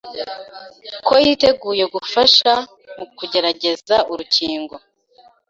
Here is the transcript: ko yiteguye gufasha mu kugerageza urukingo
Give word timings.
ko 1.07 1.13
yiteguye 1.23 1.83
gufasha 1.95 2.51
mu 2.97 3.05
kugerageza 3.17 3.95
urukingo 4.11 4.75